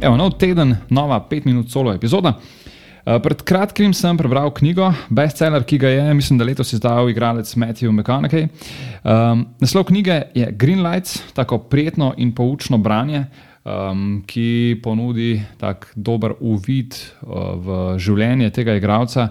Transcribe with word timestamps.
Evo, 0.00 0.16
nov 0.16 0.38
teden, 0.40 0.76
nova 0.88 1.20
5 1.20 1.44
minut 1.44 1.68
solo 1.68 1.92
epizoda. 1.92 2.32
Uh, 3.04 3.18
pred 3.20 3.42
kratkim 3.44 3.92
sem 3.92 4.16
prebral 4.16 4.48
knjigo, 4.56 4.86
bestseller, 5.12 5.60
ki 5.68 5.76
ga 5.76 5.90
je, 5.92 6.14
mislim, 6.16 6.38
da 6.40 6.46
letos 6.48 6.72
izdal 6.72 7.10
igralec 7.12 7.52
Matthew 7.52 7.92
McConaughey. 7.92 8.48
Um, 9.04 9.44
naslov 9.60 9.84
knjige 9.92 10.22
je 10.34 10.48
Green 10.56 10.80
Lights, 10.80 11.20
tako 11.36 11.58
prijetno 11.68 12.14
in 12.16 12.32
poučno 12.32 12.78
branje, 12.80 13.26
um, 13.60 14.22
ki 14.26 14.80
ponudi 14.82 15.42
tak 15.60 15.92
dober 15.94 16.32
uvid 16.40 16.96
uh, 16.96 17.60
v 17.60 17.80
življenje 18.00 18.50
tega 18.56 18.80
igralca. 18.80 19.28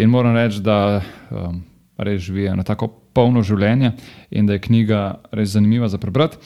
In 0.00 0.08
moram 0.08 0.32
reči, 0.36 0.64
da 0.64 1.02
um, 1.28 1.60
res 2.00 2.24
živi 2.24 2.48
eno 2.48 2.64
tako 2.64 3.05
polno 3.16 3.42
življenje 3.46 3.94
in 4.30 4.46
da 4.48 4.56
je 4.56 4.64
knjiga 4.66 5.02
res 5.32 5.54
zanimiva 5.56 5.88
za 5.88 6.00
prebrati. 6.02 6.36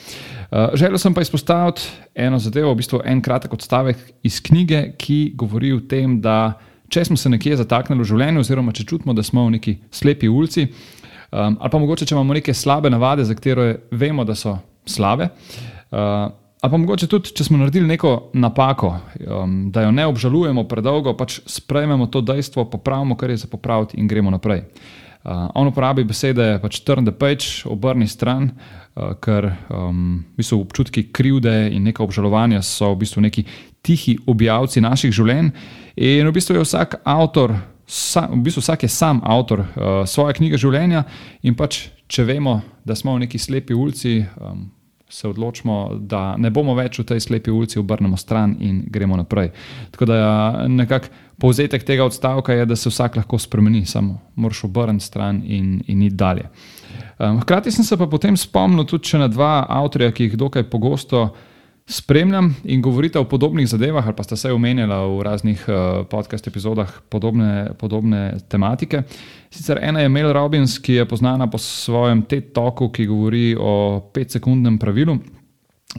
Uh, 0.51 0.71
želel 0.79 0.99
sem 1.01 1.13
pa 1.13 1.23
izpostaviti 1.25 1.87
eno 2.15 2.39
zadevo, 2.39 2.71
v 2.73 2.81
bistvu 2.81 3.01
en 3.05 3.21
kratek 3.23 3.53
odstavek 3.53 4.01
iz 4.23 4.39
knjige, 4.43 4.93
ki 4.99 5.33
govori 5.35 5.73
o 5.75 5.83
tem, 5.83 6.19
da 6.23 6.55
če 6.91 7.05
smo 7.07 7.19
se 7.19 7.31
nekje 7.31 7.59
zataknili 7.61 8.03
v 8.03 8.09
življenju, 8.09 8.43
oziroma 8.43 8.75
če 8.75 8.87
čutimo, 8.87 9.15
da 9.15 9.23
smo 9.23 9.45
v 9.47 9.57
neki 9.57 9.77
slepi 9.91 10.31
ulici, 10.31 10.67
um, 10.67 11.55
ali 11.59 11.71
pa 11.71 11.79
mogoče, 11.79 12.07
če 12.07 12.15
imamo 12.17 12.39
neke 12.39 12.55
slabe 12.55 12.91
navade, 12.91 13.27
za 13.27 13.35
katere 13.37 13.73
vemo, 13.91 14.27
da 14.27 14.35
so 14.35 14.57
slabe. 14.87 15.31
Uh, 15.91 16.31
Ali 16.61 16.71
pa 16.71 16.77
mogoče 16.77 17.07
tudi, 17.09 17.31
če 17.33 17.45
smo 17.47 17.57
naredili 17.57 17.87
neko 17.89 18.29
napako, 18.37 18.91
um, 19.17 19.53
da 19.73 19.81
jo 19.81 19.91
ne 19.91 20.03
obžalujemo 20.05 20.67
predolgo, 20.69 21.15
pač 21.17 21.39
sprejmemo 21.49 22.05
to 22.13 22.21
dejstvo, 22.21 22.67
popravimo, 22.69 23.17
kar 23.17 23.33
je 23.33 23.39
za 23.41 23.49
popraviti 23.49 23.97
in 23.97 24.05
gremo 24.07 24.29
naprej. 24.29 24.61
Uh, 25.21 25.49
on 25.53 25.67
uporabi 25.69 26.01
besede 26.03 26.55
pač 26.63 26.79
turn 26.81 27.05
the 27.05 27.13
page, 27.13 27.61
obrni 27.69 28.07
stran, 28.09 28.47
uh, 28.49 29.13
ker 29.21 29.51
um, 29.69 30.23
v 30.33 30.41
bistvu 30.41 30.57
občutki 30.63 31.03
krivde 31.13 31.69
in 31.69 31.85
neka 31.85 32.01
obžalovanja 32.01 32.63
so 32.65 32.89
v 32.95 33.03
bistvu 33.03 33.21
neki 33.21 33.45
tihi 33.85 34.17
objavci 34.25 34.81
naših 34.81 35.13
življenj. 35.13 35.51
In 36.01 36.25
v 36.25 36.33
bistvu 36.33 36.57
je 36.57 36.65
vsak 36.65 37.03
avtor, 37.05 37.53
sa, 37.85 38.25
v 38.31 38.41
bistvu 38.41 38.65
vsak 38.65 38.87
je 38.87 38.89
sam 38.89 39.21
avtor 39.21 39.61
uh, 39.61 40.01
svoje 40.09 40.39
knjige 40.41 40.57
življenja 40.57 41.05
in 41.45 41.53
pač, 41.53 41.91
če 42.09 42.25
vemo, 42.25 42.57
da 42.81 42.97
smo 42.97 43.13
v 43.13 43.27
neki 43.27 43.37
slepi 43.37 43.77
ulici. 43.77 44.23
Um, 44.41 44.71
Se 45.11 45.27
odločimo, 45.27 45.89
da 45.99 46.37
ne 46.39 46.49
bomo 46.49 46.71
več 46.77 47.01
v 47.01 47.03
tej 47.03 47.19
slepi 47.19 47.51
ulici, 47.51 47.79
obrnemo 47.79 48.17
stran 48.17 48.55
in 48.63 48.85
gremo 48.87 49.17
naprej. 49.19 49.51
Tako 49.91 50.07
da 50.07 50.19
nekako 50.71 51.11
povzetek 51.41 51.83
tega 51.83 52.05
odstavka 52.05 52.53
je, 52.53 52.65
da 52.65 52.75
se 52.75 52.89
vsak 52.89 53.17
lahko 53.19 53.39
spremeni, 53.39 53.85
samo 53.85 54.19
moraš 54.35 54.63
obrniti 54.63 55.05
stran 55.05 55.41
in, 55.45 55.81
in 55.87 56.01
iti 56.07 56.15
dalje. 56.15 56.47
Um, 57.19 57.41
hkrati 57.41 57.71
sem 57.71 57.85
se 57.85 57.97
pa 57.97 58.07
potem 58.07 58.37
spomnil 58.37 58.85
tudi 58.85 59.17
na 59.17 59.27
dva 59.27 59.65
avtorja, 59.69 60.11
ki 60.11 60.29
jih 60.29 60.37
dokaj 60.37 60.69
pogosto 60.69 61.31
spremljam 61.91 62.55
in 62.63 62.81
govorite 62.81 63.19
o 63.19 63.27
podobnih 63.27 63.67
zadevah, 63.67 64.05
ali 64.07 64.15
pa 64.15 64.23
sta 64.23 64.35
se 64.35 64.51
omenjala 64.51 65.05
v 65.07 65.21
raznih 65.21 65.65
uh, 65.67 66.05
podcast 66.07 66.47
epizodah 66.47 66.91
podobne, 67.09 67.73
podobne 67.79 68.37
tematike. 68.49 69.03
Sicer 69.49 69.79
ena 69.81 69.99
je 69.99 70.09
Mel 70.09 70.33
Robbins, 70.33 70.79
ki 70.79 70.93
je 70.93 71.07
znana 71.11 71.49
po 71.49 71.57
svojem 71.57 72.23
TED-toku, 72.23 72.91
ki 72.91 73.05
govori 73.05 73.55
o 73.59 73.99
petsekundnem 74.13 74.77
pravilu. 74.77 75.17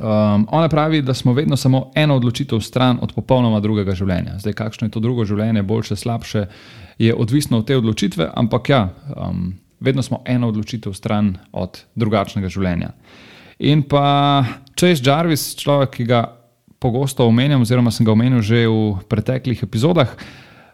Um, 0.01 0.47
ona 0.51 0.69
pravi, 0.69 1.03
da 1.03 1.15
smo 1.15 1.33
vedno 1.33 1.57
samo 1.57 1.91
eno 1.95 2.17
odločitev 2.17 2.61
stran 2.61 2.99
od 3.03 3.13
popolnoma 3.13 3.61
drugega 3.61 3.93
življenja. 3.95 4.39
Zdaj, 4.39 4.53
kakšno 4.53 4.87
je 4.87 4.91
to 4.91 5.01
drugo 5.01 5.25
življenje, 5.29 5.63
boljše, 5.63 5.97
slabše, 5.97 6.47
je 6.99 7.15
odvisno 7.15 7.59
od 7.59 7.67
te 7.67 7.77
odločitve, 7.77 8.31
ampak 8.35 8.69
ja, 8.69 8.89
um, 9.17 9.53
vedno 9.81 10.03
smo 10.03 10.23
eno 10.25 10.49
odločitev 10.49 10.97
stran 10.97 11.37
od 11.53 11.85
drugačnega 11.95 12.49
življenja. 12.49 12.95
In 13.63 13.83
pa 13.83 14.45
Chase 14.83 15.03
Jarvis, 15.07 15.53
človek, 15.55 15.95
ki 15.95 16.05
ga 16.11 16.25
pogosto 16.83 17.23
omenjam, 17.31 17.63
oziroma 17.63 17.93
sem 17.95 18.03
ga 18.03 18.11
omenil 18.13 18.43
že 18.43 18.67
v 18.67 18.99
preteklih 19.07 19.63
epizodah, 19.63 20.11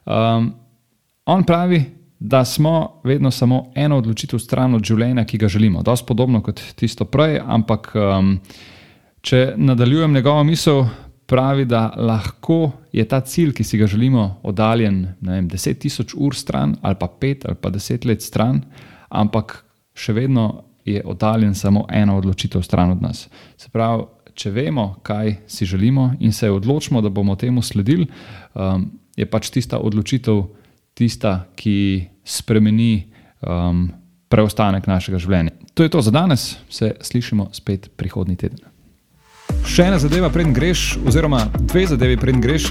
um, 0.08 0.54
on 1.28 1.44
pravi, 1.44 1.84
da 2.18 2.40
smo 2.44 3.04
vedno 3.04 3.30
samo 3.30 3.68
eno 3.76 4.00
odločitev 4.00 4.40
stran 4.40 4.74
od 4.74 4.82
življenja, 4.82 5.22
ki 5.28 5.38
ga 5.38 5.52
želimo. 5.52 5.84
Dosti 5.84 6.08
podobno 6.08 6.40
kot 6.42 6.62
tisto 6.74 7.04
prej, 7.04 7.42
ampak. 7.44 7.92
Um, 7.94 8.40
Če 9.28 9.58
nadaljujem 9.58 10.12
njegovo 10.14 10.44
misel, 10.46 10.84
pravi, 11.26 11.64
da 11.68 11.90
lahko 11.96 12.70
je 12.92 13.04
ta 13.08 13.20
cilj, 13.20 13.52
ki 13.58 13.64
si 13.64 13.78
ga 13.78 13.86
želimo, 13.90 14.38
oddaljen 14.46 15.02
vem, 15.20 15.48
10 15.50 15.80
tisoč 15.82 16.14
ur 16.16 16.36
stran, 16.38 16.76
ali 16.82 16.96
pa 17.00 17.08
5 17.20 17.48
ali 17.50 17.58
pa 17.60 17.70
10 17.74 18.06
let 18.08 18.22
stran, 18.22 18.62
ampak 19.10 19.58
še 19.98 20.14
vedno 20.16 20.46
je 20.92 21.02
oddaljen 21.04 21.54
samo 21.54 21.86
ena 21.90 22.16
odločitev 22.16 22.62
stran 22.62 22.90
od 22.90 23.02
nas. 23.02 23.28
Se 23.56 23.68
pravi, 23.72 24.04
če 24.38 24.50
vemo, 24.54 24.94
kaj 25.02 25.34
si 25.46 25.66
želimo 25.66 26.12
in 26.20 26.32
se 26.32 26.50
odločimo, 26.50 27.00
da 27.02 27.08
bomo 27.08 27.36
temu 27.36 27.62
sledili, 27.62 28.06
um, 28.54 28.90
je 29.16 29.26
pač 29.26 29.50
tista 29.50 29.78
odločitev 29.78 30.44
tista, 30.94 31.48
ki 31.56 32.06
spremeni 32.24 33.08
um, 33.42 33.88
preostanek 34.28 34.86
našega 34.86 35.18
življenja. 35.18 35.54
To 35.74 35.82
je 35.82 35.90
to 35.90 36.02
za 36.02 36.10
danes, 36.10 36.56
se 36.70 36.94
slišimo 37.00 37.48
spet 37.52 37.90
prihodnji 37.96 38.36
teden. 38.36 38.62
Še 39.68 39.88
ena 39.88 39.98
zadeva, 40.02 40.30
preden 40.30 40.52
greš, 40.54 40.98
oziroma 41.06 41.44
dve 41.58 41.86
zadevi, 41.88 42.18
preden 42.20 42.42
greš. 42.44 42.70